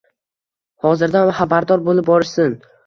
[0.87, 2.63] hozirdan habardor bo‘lib borishsin.